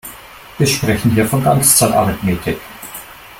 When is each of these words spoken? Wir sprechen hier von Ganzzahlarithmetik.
Wir 0.57 0.65
sprechen 0.65 1.11
hier 1.11 1.27
von 1.27 1.43
Ganzzahlarithmetik. 1.43 2.59